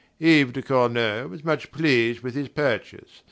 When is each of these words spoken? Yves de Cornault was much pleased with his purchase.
Yves 0.19 0.51
de 0.53 0.63
Cornault 0.63 1.29
was 1.29 1.43
much 1.43 1.71
pleased 1.71 2.21
with 2.21 2.33
his 2.33 2.47
purchase. 2.47 3.19